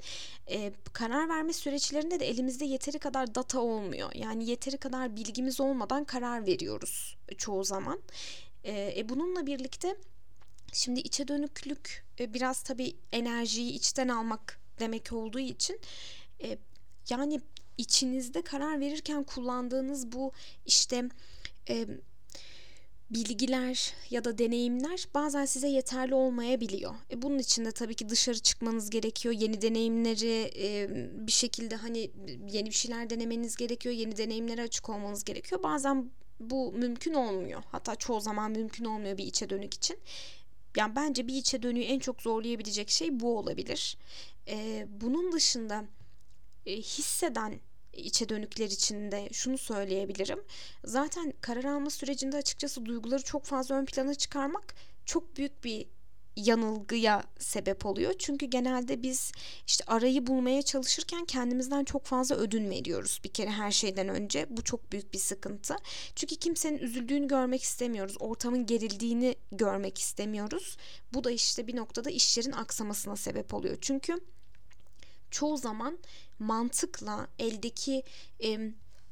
e, 0.50 0.72
karar 0.92 1.28
verme 1.28 1.52
süreçlerinde 1.52 2.20
de 2.20 2.28
elimizde 2.28 2.64
yeteri 2.64 2.98
kadar 2.98 3.34
data 3.34 3.60
olmuyor. 3.60 4.10
Yani 4.14 4.50
yeteri 4.50 4.76
kadar 4.76 5.16
bilgimiz 5.16 5.60
olmadan 5.60 6.04
karar 6.04 6.46
veriyoruz 6.46 7.16
çoğu 7.38 7.64
zaman. 7.64 8.00
E, 8.64 8.94
e 8.98 9.08
bununla 9.08 9.46
birlikte 9.46 9.96
Şimdi 10.74 11.00
içe 11.00 11.28
dönüklük 11.28 12.04
e, 12.20 12.34
biraz 12.34 12.62
tabii 12.62 12.96
enerjiyi 13.12 13.72
içten 13.72 14.08
almak 14.08 14.60
demek 14.78 15.12
olduğu 15.12 15.38
için 15.38 15.80
e, 16.42 16.58
yani 17.10 17.40
içinizde 17.78 18.42
karar 18.42 18.80
verirken 18.80 19.24
kullandığınız 19.24 20.12
bu 20.12 20.32
işte 20.66 21.08
e, 21.68 21.86
bilgiler 23.10 23.92
ya 24.10 24.24
da 24.24 24.38
deneyimler 24.38 25.08
bazen 25.14 25.44
size 25.44 25.68
yeterli 25.68 26.14
olmayabiliyor. 26.14 26.94
E 27.10 27.22
bunun 27.22 27.38
için 27.38 27.64
de 27.64 27.72
tabii 27.72 27.94
ki 27.94 28.08
dışarı 28.08 28.38
çıkmanız 28.38 28.90
gerekiyor. 28.90 29.34
Yeni 29.34 29.62
deneyimleri 29.62 30.50
e, 30.56 30.88
bir 31.26 31.32
şekilde 31.32 31.76
hani 31.76 32.10
yeni 32.50 32.66
bir 32.66 32.74
şeyler 32.74 33.10
denemeniz 33.10 33.56
gerekiyor. 33.56 33.94
Yeni 33.94 34.16
deneyimlere 34.16 34.62
açık 34.62 34.88
olmanız 34.88 35.24
gerekiyor. 35.24 35.62
Bazen 35.62 36.10
bu 36.40 36.72
mümkün 36.72 37.14
olmuyor. 37.14 37.62
Hatta 37.72 37.96
çoğu 37.96 38.20
zaman 38.20 38.50
mümkün 38.50 38.84
olmuyor 38.84 39.18
bir 39.18 39.26
içe 39.26 39.50
dönük 39.50 39.74
için. 39.74 39.98
Yani 40.76 40.96
bence 40.96 41.28
bir 41.28 41.34
içe 41.34 41.62
dönüğü 41.62 41.82
en 41.82 41.98
çok 41.98 42.22
zorlayabilecek 42.22 42.90
şey 42.90 43.20
bu 43.20 43.38
olabilir. 43.38 43.98
E, 44.48 44.86
bunun 44.88 45.32
dışında 45.32 45.84
e, 46.66 46.76
hisseden 46.76 47.60
içe 47.92 48.28
dönükler 48.28 48.66
için 48.66 49.12
de 49.12 49.28
şunu 49.32 49.58
söyleyebilirim. 49.58 50.44
Zaten 50.84 51.32
karar 51.40 51.64
alma 51.64 51.90
sürecinde 51.90 52.36
açıkçası 52.36 52.86
duyguları 52.86 53.22
çok 53.22 53.44
fazla 53.44 53.74
ön 53.74 53.84
plana 53.84 54.14
çıkarmak 54.14 54.74
çok 55.06 55.36
büyük 55.36 55.64
bir 55.64 55.86
yanılgıya 56.36 57.22
sebep 57.38 57.86
oluyor. 57.86 58.14
Çünkü 58.18 58.46
genelde 58.46 59.02
biz 59.02 59.32
işte 59.66 59.84
arayı 59.86 60.26
bulmaya 60.26 60.62
çalışırken 60.62 61.24
kendimizden 61.24 61.84
çok 61.84 62.04
fazla 62.04 62.36
ödün 62.36 62.70
veriyoruz 62.70 63.20
bir 63.24 63.28
kere 63.28 63.50
her 63.50 63.70
şeyden 63.70 64.08
önce. 64.08 64.46
Bu 64.50 64.64
çok 64.64 64.92
büyük 64.92 65.12
bir 65.12 65.18
sıkıntı. 65.18 65.76
Çünkü 66.14 66.36
kimsenin 66.36 66.78
üzüldüğünü 66.78 67.28
görmek 67.28 67.62
istemiyoruz. 67.62 68.16
Ortamın 68.20 68.66
gerildiğini 68.66 69.36
görmek 69.52 69.98
istemiyoruz. 69.98 70.76
Bu 71.12 71.24
da 71.24 71.30
işte 71.30 71.66
bir 71.66 71.76
noktada 71.76 72.10
işlerin 72.10 72.52
aksamasına 72.52 73.16
sebep 73.16 73.54
oluyor. 73.54 73.78
Çünkü 73.80 74.20
çoğu 75.30 75.56
zaman 75.56 75.98
mantıkla 76.38 77.28
eldeki 77.38 78.02
e, 78.44 78.58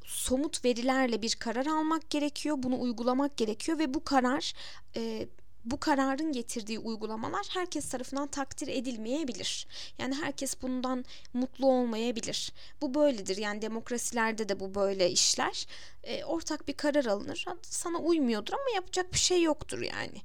somut 0.05 0.65
verilerle 0.65 1.21
bir 1.21 1.35
karar 1.35 1.65
almak 1.65 2.09
gerekiyor. 2.09 2.55
Bunu 2.59 2.81
uygulamak 2.81 3.37
gerekiyor 3.37 3.79
ve 3.79 3.93
bu 3.93 4.03
karar 4.03 4.53
e, 4.95 5.27
bu 5.65 5.79
kararın 5.79 6.31
getirdiği 6.31 6.79
uygulamalar 6.79 7.47
herkes 7.49 7.89
tarafından 7.89 8.27
takdir 8.27 8.67
edilmeyebilir. 8.67 9.67
Yani 9.97 10.15
herkes 10.15 10.61
bundan 10.61 11.05
mutlu 11.33 11.67
olmayabilir. 11.67 12.51
Bu 12.81 12.93
böyledir. 12.93 13.37
Yani 13.37 13.61
demokrasilerde 13.61 14.49
de 14.49 14.59
bu 14.59 14.75
böyle 14.75 15.11
işler. 15.11 15.67
E, 16.03 16.23
ortak 16.23 16.67
bir 16.67 16.73
karar 16.73 17.05
alınır. 17.05 17.45
Sana 17.61 17.97
uymuyordur 17.97 18.53
ama 18.53 18.75
yapacak 18.75 19.13
bir 19.13 19.17
şey 19.17 19.41
yoktur 19.41 19.81
yani. 19.81 20.21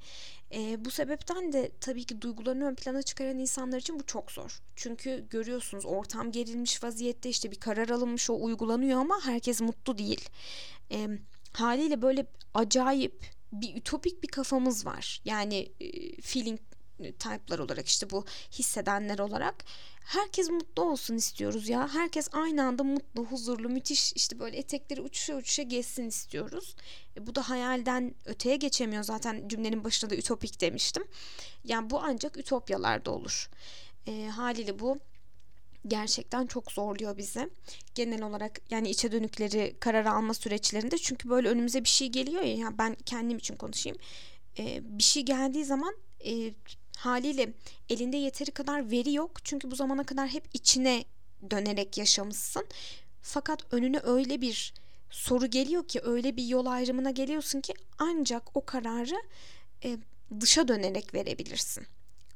E, 0.55 0.85
bu 0.85 0.91
sebepten 0.91 1.53
de 1.53 1.71
tabii 1.81 2.05
ki 2.05 2.23
duygularını 2.23 2.65
ön 2.65 2.75
plana 2.75 3.03
çıkaran 3.03 3.39
insanlar 3.39 3.79
için 3.79 3.99
bu 3.99 4.07
çok 4.07 4.33
zor. 4.33 4.61
Çünkü 4.77 5.27
görüyorsunuz 5.31 5.87
ortam 5.87 6.33
gerilmiş 6.33 6.85
vaziyette 6.85 7.29
işte 7.29 7.51
bir 7.51 7.61
karar 7.61 7.89
alınmış 7.89 8.31
o 8.31 8.43
uygulanıyor 8.43 9.01
ama 9.01 9.21
herkes 9.25 9.61
mutlu 9.61 9.99
değil. 9.99 10.29
E, 10.93 11.09
haliyle 11.53 12.03
böyle 12.03 12.27
acayip 12.55 13.38
bir 13.53 13.77
ütopik 13.77 14.23
bir 14.23 14.29
kafamız 14.29 14.87
var. 14.87 15.21
Yani 15.25 15.73
e, 15.81 16.21
feeling 16.21 16.61
type'lar 16.99 17.59
olarak 17.59 17.89
işte 17.89 18.11
bu 18.11 18.25
hissedenler 18.53 19.19
olarak 19.19 19.65
herkes 20.05 20.51
mutlu 20.51 20.83
olsun 20.83 21.17
istiyoruz 21.17 21.69
ya. 21.69 21.89
Herkes 21.95 22.29
aynı 22.33 22.65
anda 22.65 22.85
mutlu, 22.85 23.25
huzurlu, 23.25 23.69
müthiş 23.69 24.13
işte 24.13 24.39
böyle 24.39 24.57
etekleri 24.57 25.01
uçuşa 25.01 25.37
uçuşa 25.37 25.63
geçsin 25.63 26.09
istiyoruz. 26.09 26.77
E, 27.17 27.27
bu 27.27 27.35
da 27.35 27.49
hayalden 27.49 28.15
öteye 28.25 28.57
geçemiyor 28.57 29.03
zaten 29.03 29.49
cümlenin 29.49 29.85
başında 29.85 30.11
da 30.11 30.17
ütopik 30.17 30.61
demiştim. 30.61 31.05
Yani 31.65 31.91
bu 31.91 32.01
ancak 32.01 32.37
ütopyalarda 32.37 33.11
olur. 33.11 33.51
E, 34.07 34.27
haliyle 34.27 34.79
bu 34.79 34.99
gerçekten 35.89 36.47
çok 36.47 36.73
zorluyor 36.73 37.17
bizi. 37.17 37.51
Genel 37.95 38.23
olarak 38.23 38.61
yani 38.71 38.91
içe 38.91 39.13
dönükleri 39.13 39.77
karar 39.81 40.05
alma 40.05 40.35
süreçlerinde 40.35 40.99
çünkü 40.99 41.31
böyle 41.31 41.49
önümüze 41.49 41.85
bir 41.85 41.89
şey 41.89 42.09
geliyor 42.09 42.43
ya 42.43 42.55
yani 42.55 42.79
ben 42.79 42.97
kendim 43.07 43.39
için 43.39 43.57
konuşayım. 43.57 43.99
E, 44.59 44.81
bir 44.99 45.03
şey 45.03 45.23
geldiği 45.23 45.65
zaman 45.65 45.95
e, 46.25 46.55
haliyle 46.97 47.53
elinde 47.89 48.17
yeteri 48.17 48.51
kadar 48.51 48.91
veri 48.91 49.13
yok. 49.13 49.45
Çünkü 49.45 49.71
bu 49.71 49.77
zamana 49.77 50.05
kadar 50.05 50.29
hep 50.29 50.45
içine 50.53 51.05
dönerek 51.51 51.99
yaşamışsın. 51.99 52.67
Fakat 53.23 53.75
önüne 53.75 54.01
öyle 54.03 54.41
bir 54.41 54.75
soru 55.11 55.47
geliyor 55.47 55.89
ki 55.89 56.01
öyle 56.05 56.37
bir 56.37 56.45
yol 56.45 56.67
ayrımına 56.67 57.11
geliyorsun 57.11 57.61
ki 57.61 57.75
ancak 57.99 58.57
o 58.57 58.65
kararı 58.65 59.23
e, 59.85 59.99
dışa 60.41 60.69
dönerek 60.69 61.15
verebilirsin. 61.15 61.87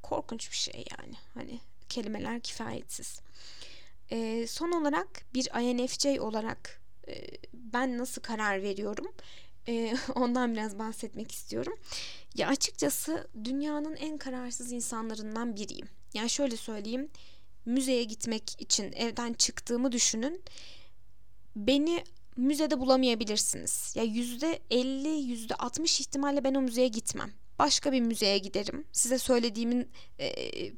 Korkunç 0.03 0.51
bir 0.51 0.57
şey 0.57 0.85
yani. 0.99 1.15
Hani 1.35 1.61
kelimeler 1.93 2.41
kifayetsiz. 2.41 3.21
E, 4.11 4.47
son 4.47 4.73
olarak 4.73 5.35
bir 5.35 5.61
INFJ 5.63 6.21
olarak 6.21 6.81
e, 7.09 7.15
ben 7.55 7.99
nasıl 7.99 8.23
karar 8.23 8.63
veriyorum? 8.63 9.13
E, 9.69 9.95
ondan 10.15 10.53
biraz 10.53 10.79
bahsetmek 10.79 11.33
istiyorum. 11.33 11.75
Ya 12.35 12.49
açıkçası 12.49 13.29
dünyanın 13.45 13.97
en 13.97 14.19
kararsız 14.19 14.73
insanlarından 14.73 15.57
biriyim. 15.57 15.89
Yani 16.15 16.31
şöyle 16.31 16.57
söyleyeyim. 16.57 17.09
Müzeye 17.65 18.05
gitmek 18.05 18.61
için 18.61 18.93
evden 18.93 19.33
çıktığımı 19.33 19.93
düşünün. 19.93 20.43
Beni 21.57 22.05
müzede 22.37 22.81
bulamayabilirsiniz. 22.81 23.93
Ya 23.97 24.03
yüzde 24.03 24.59
elli, 24.71 25.09
yüzde 25.09 25.55
altmış 25.55 26.01
ihtimalle 26.01 26.45
ben 26.45 26.55
o 26.55 26.61
müzeye 26.61 26.89
gitmem. 26.89 27.33
Başka 27.59 27.93
bir 27.93 28.01
müzeye 28.01 28.39
giderim. 28.39 28.85
Size 28.93 29.19
söylediğimin 29.19 29.89
e, 30.19 30.73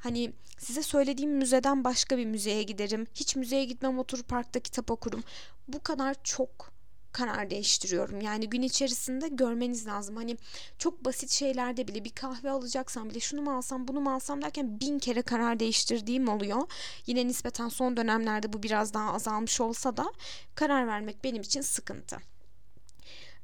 hani 0.00 0.32
size 0.58 0.82
söylediğim 0.82 1.30
müzeden 1.30 1.84
başka 1.84 2.18
bir 2.18 2.26
müzeye 2.26 2.62
giderim. 2.62 3.06
Hiç 3.14 3.36
müzeye 3.36 3.64
gitmem 3.64 3.98
oturup 3.98 4.28
parkta 4.28 4.60
kitap 4.60 4.90
okurum. 4.90 5.22
Bu 5.68 5.82
kadar 5.82 6.16
çok 6.24 6.70
karar 7.12 7.50
değiştiriyorum. 7.50 8.20
Yani 8.20 8.50
gün 8.50 8.62
içerisinde 8.62 9.28
görmeniz 9.28 9.86
lazım. 9.86 10.16
Hani 10.16 10.36
çok 10.78 11.04
basit 11.04 11.30
şeylerde 11.30 11.88
bile 11.88 12.04
bir 12.04 12.10
kahve 12.10 12.50
alacaksam 12.50 13.10
bile 13.10 13.20
şunu 13.20 13.42
mu 13.42 13.56
alsam 13.56 13.88
bunu 13.88 14.00
mu 14.00 14.14
alsam 14.14 14.42
derken 14.42 14.80
bin 14.80 14.98
kere 14.98 15.22
karar 15.22 15.60
değiştirdiğim 15.60 16.28
oluyor. 16.28 16.62
Yine 17.06 17.26
nispeten 17.26 17.68
son 17.68 17.96
dönemlerde 17.96 18.52
bu 18.52 18.62
biraz 18.62 18.94
daha 18.94 19.12
azalmış 19.12 19.60
olsa 19.60 19.96
da 19.96 20.12
karar 20.54 20.86
vermek 20.86 21.24
benim 21.24 21.42
için 21.42 21.60
sıkıntı. 21.60 22.16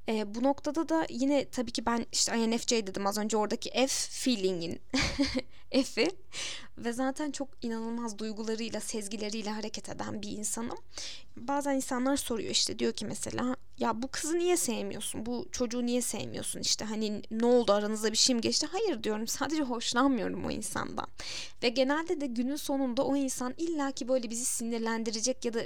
E, 0.08 0.34
bu 0.34 0.42
noktada 0.42 0.88
da 0.88 1.06
yine 1.10 1.48
tabii 1.50 1.72
ki 1.72 1.86
ben 1.86 2.06
işte 2.12 2.38
INFJ 2.38 2.70
dedim 2.72 3.06
az 3.06 3.18
önce 3.18 3.36
oradaki 3.36 3.70
F 3.70 3.86
feeling'in 4.10 4.80
F'i 5.84 6.10
ve 6.78 6.92
zaten 6.92 7.30
çok 7.30 7.48
inanılmaz 7.62 8.18
duygularıyla, 8.18 8.80
sezgileriyle 8.80 9.50
hareket 9.50 9.88
eden 9.88 10.22
bir 10.22 10.30
insanım. 10.30 10.78
Bazen 11.36 11.74
insanlar 11.74 12.16
soruyor 12.16 12.50
işte 12.50 12.78
diyor 12.78 12.92
ki 12.92 13.06
mesela 13.06 13.56
ya 13.78 14.02
bu 14.02 14.08
kızı 14.08 14.38
niye 14.38 14.56
sevmiyorsun? 14.56 15.26
Bu 15.26 15.48
çocuğu 15.52 15.86
niye 15.86 16.02
sevmiyorsun? 16.02 16.60
İşte 16.60 16.84
hani 16.84 17.22
ne 17.30 17.46
oldu 17.46 17.72
aranızda 17.72 18.12
bir 18.12 18.16
şey 18.16 18.34
mi 18.34 18.40
geçti? 18.40 18.66
Hayır 18.72 19.02
diyorum 19.02 19.26
sadece 19.26 19.62
hoşlanmıyorum 19.62 20.44
o 20.44 20.50
insandan. 20.50 21.06
Ve 21.62 21.68
genelde 21.68 22.20
de 22.20 22.26
günün 22.26 22.56
sonunda 22.56 23.04
o 23.04 23.16
insan 23.16 23.54
illaki 23.58 24.08
böyle 24.08 24.30
bizi 24.30 24.44
sinirlendirecek 24.44 25.44
ya 25.44 25.54
da 25.54 25.60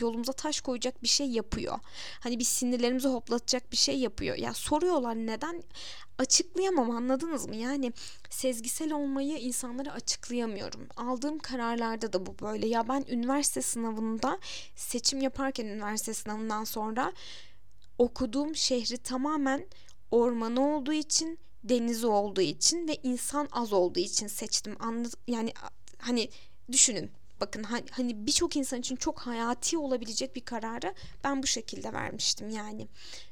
yolumuza 0.00 0.32
taş 0.32 0.60
koyacak 0.60 1.02
bir 1.02 1.08
şey 1.08 1.26
yapıyor. 1.26 1.78
Hani 2.20 2.38
biz 2.38 2.48
sinirlerimizi 2.48 3.08
hoplatacak 3.08 3.72
bir 3.72 3.76
şey 3.76 3.98
yapıyor. 3.98 4.36
Ya 4.36 4.54
soruyorlar 4.54 5.14
neden? 5.14 5.62
açıklayamam 6.18 6.90
anladınız 6.90 7.48
mı? 7.48 7.56
Yani 7.56 7.92
sezgisel 8.30 8.92
olmayı 8.92 9.38
insanlara 9.38 9.92
açıklayamıyorum. 9.92 10.88
Aldığım 10.96 11.38
kararlarda 11.38 12.12
da 12.12 12.26
bu 12.26 12.38
böyle. 12.38 12.66
Ya 12.66 12.88
ben 12.88 13.04
üniversite 13.08 13.62
sınavında 13.62 14.38
seçim 14.76 15.20
yaparken 15.20 15.66
üniversite 15.66 16.14
sınavından 16.14 16.64
sonra 16.64 17.12
okuduğum 17.98 18.56
şehri 18.56 18.98
tamamen 18.98 19.66
ormanı 20.10 20.76
olduğu 20.76 20.92
için, 20.92 21.38
denizi 21.64 22.06
olduğu 22.06 22.40
için 22.40 22.88
ve 22.88 22.96
insan 23.02 23.48
az 23.52 23.72
olduğu 23.72 24.00
için 24.00 24.26
seçtim. 24.26 24.76
Anlad 24.80 25.12
yani 25.26 25.52
hani 25.98 26.28
düşünün 26.72 27.10
bakın 27.40 27.62
hani 27.90 28.26
birçok 28.26 28.56
insan 28.56 28.80
için 28.80 28.96
çok 28.96 29.20
hayati 29.20 29.78
olabilecek 29.78 30.36
bir 30.36 30.40
kararı 30.40 30.94
ben 31.24 31.42
bu 31.42 31.46
şekilde 31.46 31.92
vermiştim 31.92 32.50
yani. 32.50 32.88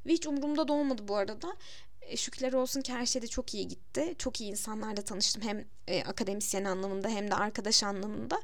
Ve 0.06 0.12
hiç 0.12 0.26
umurumda 0.26 0.68
da 0.68 0.72
olmadı 0.72 1.02
bu 1.08 1.16
arada. 1.16 1.56
E, 2.02 2.16
şükürler 2.16 2.52
olsun 2.52 2.80
ki 2.80 2.92
her 2.92 3.06
şeyde 3.06 3.26
çok 3.26 3.54
iyi 3.54 3.68
gitti. 3.68 4.14
Çok 4.18 4.40
iyi 4.40 4.50
insanlarla 4.50 5.02
tanıştım 5.02 5.42
hem 5.42 5.64
e, 5.88 6.04
akademisyen 6.04 6.64
anlamında 6.64 7.08
hem 7.08 7.30
de 7.30 7.34
arkadaş 7.34 7.82
anlamında. 7.82 8.40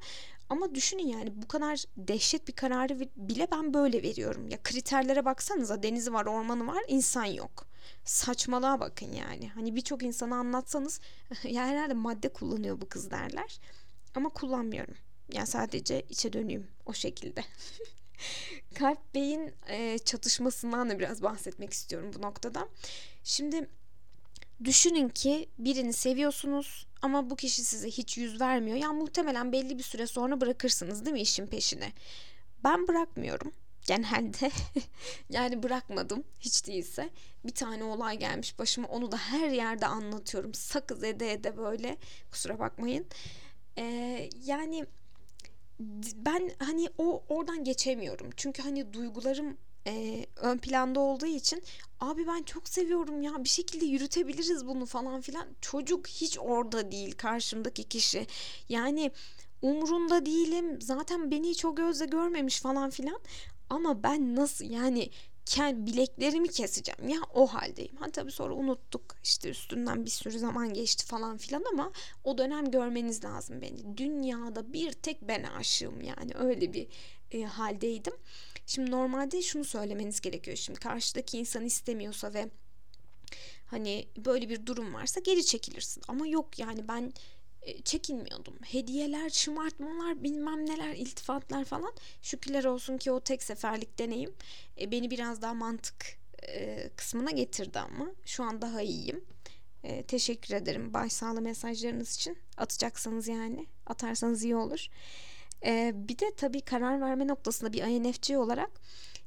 Ama 0.50 0.74
düşünün 0.74 1.06
yani 1.06 1.42
bu 1.42 1.48
kadar 1.48 1.84
dehşet 1.96 2.48
bir 2.48 2.52
kararı 2.52 3.00
bile 3.16 3.48
ben 3.52 3.74
böyle 3.74 4.02
veriyorum. 4.02 4.48
Ya 4.48 4.62
kriterlere 4.62 5.24
baksanıza 5.24 5.82
denizi 5.82 6.12
var, 6.12 6.26
ormanı 6.26 6.66
var, 6.66 6.82
insan 6.88 7.24
yok. 7.24 7.66
Saçmalığa 8.04 8.80
bakın 8.80 9.12
yani. 9.12 9.48
Hani 9.48 9.76
birçok 9.76 10.02
insana 10.02 10.36
anlatsanız 10.36 11.00
ya 11.44 11.66
herhalde 11.66 11.94
madde 11.94 12.28
kullanıyor 12.28 12.80
bu 12.80 12.88
kız 12.88 13.10
derler. 13.10 13.60
Ama 14.14 14.28
kullanmıyorum. 14.28 14.94
Yani 15.32 15.46
sadece 15.46 16.02
içe 16.08 16.32
dönüyüm 16.32 16.66
o 16.86 16.92
şekilde. 16.92 17.44
Kalp 18.74 19.14
beyin 19.14 19.54
e, 19.68 19.98
çatışmasından 19.98 20.90
da 20.90 20.98
biraz 20.98 21.22
bahsetmek 21.22 21.72
istiyorum 21.72 22.10
bu 22.16 22.22
noktada. 22.22 22.68
Şimdi 23.24 23.68
Düşünün 24.64 25.08
ki 25.08 25.48
birini 25.58 25.92
seviyorsunuz 25.92 26.86
ama 27.02 27.30
bu 27.30 27.36
kişi 27.36 27.64
size 27.64 27.88
hiç 27.88 28.18
yüz 28.18 28.40
vermiyor. 28.40 28.76
Yani 28.76 28.98
muhtemelen 28.98 29.52
belli 29.52 29.78
bir 29.78 29.82
süre 29.82 30.06
sonra 30.06 30.40
bırakırsınız 30.40 31.04
değil 31.04 31.14
mi 31.14 31.20
işin 31.20 31.46
peşine? 31.46 31.92
Ben 32.64 32.88
bırakmıyorum 32.88 33.52
genelde. 33.86 34.50
yani 35.30 35.62
bırakmadım 35.62 36.24
hiç 36.40 36.66
değilse. 36.66 37.10
Bir 37.44 37.54
tane 37.54 37.84
olay 37.84 38.18
gelmiş 38.18 38.58
başıma 38.58 38.88
onu 38.88 39.12
da 39.12 39.16
her 39.16 39.48
yerde 39.48 39.86
anlatıyorum. 39.86 40.54
Sakız 40.54 41.04
ede 41.04 41.32
ede 41.32 41.56
böyle 41.56 41.96
kusura 42.30 42.58
bakmayın. 42.58 43.06
Ee, 43.78 44.30
yani 44.44 44.86
ben 46.14 46.50
hani 46.58 46.88
o 46.98 47.24
oradan 47.28 47.64
geçemiyorum. 47.64 48.30
Çünkü 48.36 48.62
hani 48.62 48.92
duygularım 48.92 49.56
e, 49.88 50.26
ön 50.37 50.59
planda 50.59 51.00
olduğu 51.00 51.26
için 51.26 51.62
abi 52.00 52.26
ben 52.26 52.42
çok 52.42 52.68
seviyorum 52.68 53.23
ya 53.23 53.45
bir 53.45 53.49
şekilde 53.49 53.85
yürütebiliriz 53.85 54.66
bunu 54.66 54.87
falan 54.87 55.21
filan. 55.21 55.47
Çocuk 55.61 56.07
hiç 56.07 56.38
orada 56.38 56.90
değil 56.92 57.12
karşımdaki 57.16 57.85
kişi. 57.85 58.26
Yani 58.68 59.11
umrunda 59.62 60.26
değilim 60.26 60.80
zaten 60.80 61.30
beni 61.30 61.49
hiç 61.49 61.64
gözle 61.76 62.07
görmemiş 62.07 62.61
falan 62.61 62.90
filan. 62.90 63.21
Ama 63.71 64.02
ben 64.02 64.37
nasıl 64.37 64.64
yani 64.64 65.11
kendi 65.47 65.87
bileklerimi 65.87 66.49
keseceğim 66.49 67.09
ya 67.09 67.21
o 67.35 67.47
haldeyim. 67.47 67.97
Ha 67.97 68.11
tabii 68.11 68.33
sonra 68.33 68.54
unuttuk 68.54 69.16
işte 69.25 69.50
üstünden 69.50 70.04
bir 70.04 70.11
sürü 70.11 70.38
zaman 70.38 70.75
geçti 70.75 71.07
falan 71.07 71.37
filan 71.37 71.64
ama 71.73 71.92
o 72.25 72.38
dönem 72.38 72.71
görmeniz 72.71 73.25
lazım 73.25 73.61
beni. 73.61 73.97
Dünyada 73.97 74.73
bir 74.73 74.92
tek 74.92 75.23
ben 75.23 75.42
aşığım 75.42 76.00
yani 76.00 76.33
öyle 76.35 76.73
bir 76.73 76.88
e, 77.30 77.42
haldeydim. 77.42 78.14
Şimdi 78.68 78.90
normalde 78.90 79.42
şunu 79.42 79.64
söylemeniz 79.64 80.20
gerekiyor. 80.20 80.56
Şimdi 80.56 80.80
karşıdaki 80.80 81.38
insan 81.38 81.64
istemiyorsa 81.64 82.34
ve 82.34 82.48
hani 83.66 84.08
böyle 84.16 84.48
bir 84.48 84.66
durum 84.66 84.94
varsa 84.94 85.20
geri 85.20 85.46
çekilirsin. 85.46 86.02
Ama 86.08 86.26
yok 86.26 86.58
yani 86.58 86.88
ben 86.88 87.12
e, 87.62 87.82
çekinmiyordum. 87.82 88.54
Hediyeler, 88.62 89.30
şımartmalar, 89.30 90.22
bilmem 90.22 90.66
neler, 90.66 90.94
iltifatlar 90.94 91.64
falan. 91.64 91.92
Şükürler 92.22 92.64
olsun 92.64 92.98
ki 92.98 93.12
o 93.12 93.20
tek 93.20 93.42
seferlik 93.42 93.98
deneyim 93.98 94.34
e, 94.80 94.90
beni 94.90 95.10
biraz 95.10 95.42
daha 95.42 95.54
mantık 95.54 96.18
e, 96.48 96.90
kısmına 96.96 97.30
getirdi 97.30 97.78
ama 97.78 98.06
şu 98.25 98.44
an 98.44 98.62
daha 98.62 98.82
iyiyim. 98.82 99.25
Teşekkür 100.08 100.54
ederim 100.54 100.94
başsağlığı 100.94 101.40
mesajlarınız 101.40 102.16
için. 102.16 102.38
Atacaksanız 102.56 103.28
yani 103.28 103.66
atarsanız 103.87 104.44
iyi 104.44 104.56
olur. 104.56 104.88
E, 105.64 105.92
bir 105.94 106.18
de 106.18 106.34
tabii 106.36 106.60
karar 106.60 107.00
verme 107.00 107.26
noktasında 107.26 107.72
bir 107.72 107.82
INFC 107.82 108.38
olarak 108.38 108.70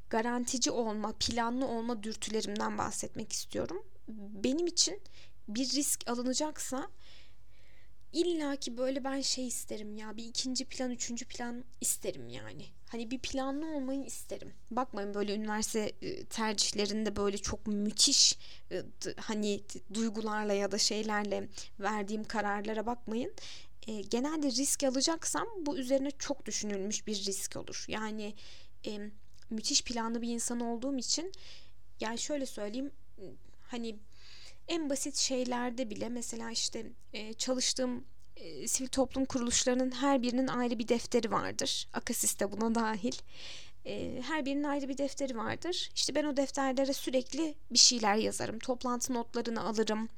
garantici 0.10 0.72
olma, 0.72 1.14
planlı 1.20 1.68
olma 1.68 2.04
dürtülerimden 2.04 2.78
bahsetmek 2.78 3.32
istiyorum. 3.34 3.84
Benim 4.44 4.68
için 4.68 5.02
bir 5.48 5.66
risk 5.66 6.10
alınacaksa 6.10 6.88
İlla 8.14 8.56
ki 8.56 8.78
böyle 8.78 9.04
ben 9.04 9.22
şey 9.22 9.48
isterim 9.48 9.98
ya 9.98 10.18
bir 10.18 10.26
ikinci 10.26 10.66
plan 10.66 10.92
üçüncü 10.92 11.26
plan 11.26 11.64
isterim 11.82 12.30
yani. 12.30 12.66
Hani 12.90 13.12
bir 13.12 13.20
planlı 13.20 13.76
olmayı 13.76 14.06
isterim. 14.06 14.54
Bakmayın 14.72 15.14
böyle 15.14 15.36
üniversite 15.36 15.92
tercihlerinde 16.26 17.16
böyle 17.16 17.38
çok 17.38 17.68
müthiş 17.68 18.38
hani 19.18 19.62
duygularla 19.94 20.54
ya 20.54 20.72
da 20.72 20.78
şeylerle 20.78 21.48
verdiğim 21.80 22.24
kararlara 22.24 22.86
bakmayın. 22.86 23.34
E, 23.88 24.02
genelde 24.02 24.48
risk 24.52 24.84
alacaksam 24.84 25.48
bu 25.60 25.78
üzerine 25.78 26.12
çok 26.12 26.46
düşünülmüş 26.46 27.08
bir 27.08 27.16
risk 27.16 27.56
olur. 27.56 27.86
Yani 27.88 28.36
e, 28.86 29.00
müthiş 29.50 29.84
planlı 29.84 30.22
bir 30.22 30.30
insan 30.30 30.60
olduğum 30.60 30.98
için 30.98 31.32
yani 32.00 32.20
şöyle 32.20 32.46
söyleyeyim 32.46 32.92
hani 33.68 33.96
en 34.68 34.90
basit 34.90 35.16
şeylerde 35.16 35.90
bile 35.90 36.10
mesela 36.10 36.52
işte 36.52 36.86
e, 37.14 37.34
çalıştığım 37.34 38.06
e, 38.36 38.68
sivil 38.68 38.88
toplum 38.88 39.26
kuruluşlarının 39.26 39.92
her 39.92 40.22
birinin 40.22 40.48
ayrı 40.48 40.80
bir 40.80 40.88
defteri 40.88 41.32
vardır. 41.32 41.88
Akasis 41.94 42.40
de 42.40 42.52
buna 42.52 42.76
dahil. 42.76 43.14
E, 43.86 44.22
her 44.22 44.46
birinin 44.46 44.64
ayrı 44.64 44.90
bir 44.90 44.98
defteri 44.98 45.38
vardır. 45.38 45.90
İşte 45.96 46.16
ben 46.16 46.24
o 46.24 46.38
defterlere 46.38 46.94
sürekli 46.94 47.56
bir 47.72 47.80
şeyler 47.80 48.16
yazarım. 48.16 48.60
Toplantı 48.60 49.14
notlarını 49.14 49.64
alırım. 49.64 50.10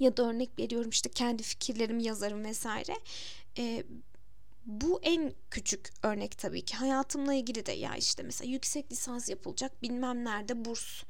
Ya 0.00 0.16
da 0.16 0.28
örnek 0.28 0.58
veriyorum 0.58 0.90
işte 0.90 1.10
kendi 1.10 1.42
fikirlerimi 1.42 2.04
yazarım 2.04 2.44
vesaire. 2.44 2.94
E, 3.58 3.84
bu 4.66 5.00
en 5.02 5.32
küçük 5.50 5.90
örnek 6.02 6.38
tabii 6.38 6.62
ki. 6.64 6.76
Hayatımla 6.76 7.34
ilgili 7.34 7.66
de 7.66 7.72
ya 7.72 7.96
işte 7.96 8.22
mesela 8.22 8.50
yüksek 8.50 8.92
lisans 8.92 9.28
yapılacak 9.28 9.82
bilmem 9.82 10.24
nerede 10.24 10.64
burs 10.64 11.02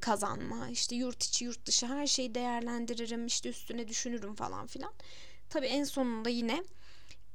kazanma 0.00 0.68
işte 0.68 0.96
yurt 0.96 1.24
içi 1.24 1.44
yurt 1.44 1.66
dışı 1.66 1.86
her 1.86 2.06
şeyi 2.06 2.34
değerlendiririm 2.34 3.26
işte 3.26 3.48
üstüne 3.48 3.88
düşünürüm 3.88 4.34
falan 4.34 4.66
filan. 4.66 4.92
Tabii 5.50 5.66
en 5.66 5.84
sonunda 5.84 6.28
yine 6.28 6.64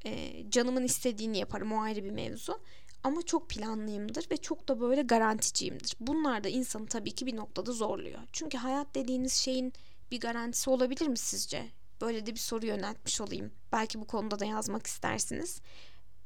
e, 0.05 0.43
canımın 0.49 0.83
istediğini 0.83 1.37
yaparım 1.37 1.73
o 1.73 1.81
ayrı 1.81 2.03
bir 2.03 2.11
mevzu. 2.11 2.59
Ama 3.03 3.21
çok 3.21 3.49
planlıyımdır 3.49 4.27
ve 4.31 4.37
çok 4.37 4.67
da 4.67 4.79
böyle 4.79 5.01
garanticiyimdir. 5.01 5.95
Bunlar 5.99 6.43
da 6.43 6.49
insanı 6.49 6.85
tabii 6.85 7.11
ki 7.11 7.25
bir 7.25 7.35
noktada 7.35 7.71
zorluyor. 7.71 8.19
Çünkü 8.33 8.57
hayat 8.57 8.95
dediğiniz 8.95 9.33
şeyin 9.33 9.73
bir 10.11 10.19
garantisi 10.19 10.69
olabilir 10.69 11.07
mi 11.07 11.17
sizce? 11.17 11.65
Böyle 12.01 12.25
de 12.25 12.33
bir 12.33 12.39
soru 12.39 12.65
yöneltmiş 12.65 13.21
olayım. 13.21 13.51
Belki 13.71 14.01
bu 14.01 14.05
konuda 14.05 14.39
da 14.39 14.45
yazmak 14.45 14.87
istersiniz. 14.87 15.61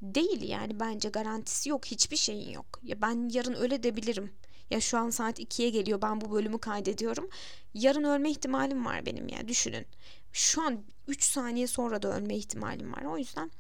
Değil 0.02 0.42
yani 0.42 0.80
bence 0.80 1.10
garantisi 1.10 1.70
yok. 1.70 1.86
Hiçbir 1.86 2.18
şeyin 2.18 2.50
yok. 2.50 2.80
Ya 2.84 3.02
ben 3.02 3.30
yarın 3.30 3.54
öyle 3.54 3.84
de 3.84 3.96
bilirim. 3.96 4.34
Ya 4.70 4.82
şu 4.82 4.98
an 4.98 5.10
saat 5.10 5.40
2'ye 5.40 5.70
geliyor 5.70 6.02
ben 6.02 6.22
bu 6.22 6.32
bölümü 6.32 6.60
kaydediyorum. 6.60 7.30
Yarın 7.74 8.04
ölme 8.04 8.32
ihtimalim 8.32 8.86
var 8.86 9.06
benim 9.06 9.28
ya 9.28 9.48
düşünün. 9.48 9.86
Şu 10.34 10.62
an 10.62 10.84
3 11.08 11.24
saniye 11.24 11.68
sonra 11.68 12.02
da 12.02 12.18
ölme 12.18 12.36
ihtimalim 12.36 12.94
var. 12.94 13.04
O 13.04 13.18
yüzden 13.18 13.52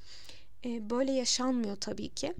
e, 0.65 0.89
böyle 0.89 1.11
yaşanmıyor 1.11 1.75
tabii 1.75 2.09
ki. 2.09 2.33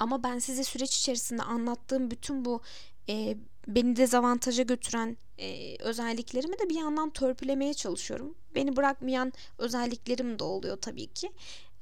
Ama 0.00 0.22
ben 0.22 0.38
size 0.38 0.64
süreç 0.64 0.96
içerisinde 0.96 1.42
anlattığım 1.42 2.10
bütün 2.10 2.44
bu 2.44 2.62
e, 3.08 3.36
beni 3.68 3.96
dezavantaja 3.96 4.62
götüren 4.62 5.16
e, 5.38 5.76
özelliklerimi 5.78 6.58
de 6.58 6.68
bir 6.68 6.74
yandan 6.74 7.10
törpülemeye 7.10 7.74
çalışıyorum. 7.74 8.34
Beni 8.54 8.76
bırakmayan 8.76 9.32
özelliklerim 9.58 10.38
de 10.38 10.44
oluyor 10.44 10.76
tabii 10.76 11.06
ki. 11.06 11.32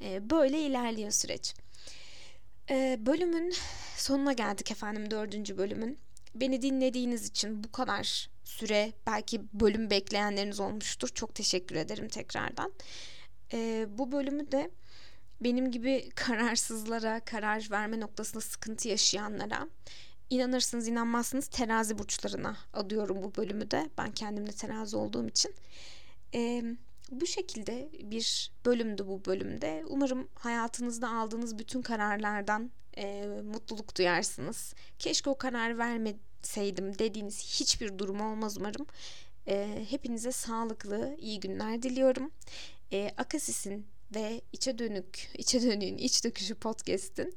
E, 0.00 0.30
böyle 0.30 0.60
ilerliyor 0.60 1.10
süreç. 1.10 1.54
E, 2.70 2.98
bölümün 3.06 3.54
sonuna 3.96 4.32
geldik 4.32 4.70
efendim 4.70 5.10
dördüncü 5.10 5.58
bölümün. 5.58 5.98
Beni 6.34 6.62
dinlediğiniz 6.62 7.26
için 7.26 7.64
bu 7.64 7.72
kadar 7.72 8.30
süre 8.44 8.92
belki 9.06 9.40
bölüm 9.52 9.90
bekleyenleriniz 9.90 10.60
olmuştur. 10.60 11.08
Çok 11.08 11.34
teşekkür 11.34 11.76
ederim 11.76 12.08
tekrardan. 12.08 12.72
E, 13.52 13.86
bu 13.88 14.12
bölümü 14.12 14.52
de 14.52 14.70
benim 15.40 15.70
gibi 15.70 16.10
kararsızlara, 16.14 17.20
karar 17.20 17.68
verme 17.70 18.00
noktasında 18.00 18.40
sıkıntı 18.40 18.88
yaşayanlara, 18.88 19.68
inanırsınız 20.30 20.88
inanmazsınız 20.88 21.46
terazi 21.46 21.98
burçlarına 21.98 22.56
adıyorum 22.72 23.22
bu 23.22 23.34
bölümü 23.34 23.70
de. 23.70 23.90
Ben 23.98 24.12
kendimde 24.12 24.52
terazi 24.52 24.96
olduğum 24.96 25.28
için. 25.28 25.54
E, 26.34 26.62
bu 27.10 27.26
şekilde 27.26 27.88
bir 28.02 28.50
bölümdü 28.64 29.06
bu 29.06 29.24
bölümde. 29.24 29.84
Umarım 29.88 30.28
hayatınızda 30.34 31.10
aldığınız 31.10 31.58
bütün 31.58 31.82
kararlardan 31.82 32.70
e, 32.96 33.26
mutluluk 33.44 33.98
duyarsınız. 33.98 34.74
Keşke 34.98 35.30
o 35.30 35.38
karar 35.38 35.78
vermeseydim 35.78 36.98
dediğiniz 36.98 37.60
hiçbir 37.60 37.98
durum 37.98 38.20
olmaz 38.20 38.58
umarım. 38.58 38.86
E, 39.48 39.84
hepinize 39.90 40.32
sağlıklı, 40.32 41.16
iyi 41.18 41.40
günler 41.40 41.82
diliyorum. 41.82 42.30
E, 42.92 43.10
Akasis'in 43.16 43.86
ve 44.14 44.40
içe 44.52 44.78
dönük, 44.78 45.30
içe 45.38 45.62
dönüğün 45.62 45.98
iç 45.98 46.24
döküşü 46.24 46.54
podcast'in 46.54 47.34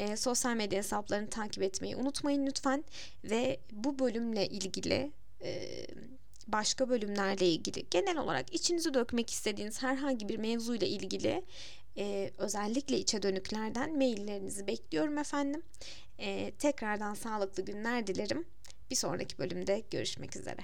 e, 0.00 0.16
sosyal 0.16 0.56
medya 0.56 0.78
hesaplarını 0.78 1.30
takip 1.30 1.62
etmeyi 1.62 1.96
unutmayın 1.96 2.46
lütfen. 2.46 2.84
Ve 3.24 3.60
bu 3.72 3.98
bölümle 3.98 4.48
ilgili 4.48 5.12
e, 5.42 5.86
başka 6.46 6.88
bölümlerle 6.88 7.46
ilgili 7.46 7.86
genel 7.90 8.18
olarak 8.18 8.54
içinizi 8.54 8.94
dökmek 8.94 9.30
istediğiniz 9.30 9.82
herhangi 9.82 10.28
bir 10.28 10.38
mevzuyla 10.38 10.86
ilgili 10.86 11.42
e, 11.96 12.30
özellikle 12.38 12.98
içe 12.98 13.22
dönüklerden 13.22 13.96
maillerinizi 13.96 14.66
bekliyorum 14.66 15.18
efendim. 15.18 15.62
E, 16.18 16.50
tekrardan 16.50 17.14
sağlıklı 17.14 17.64
günler 17.64 18.06
dilerim. 18.06 18.44
Bir 18.90 18.96
sonraki 18.96 19.38
bölümde 19.38 19.82
görüşmek 19.90 20.36
üzere. 20.36 20.60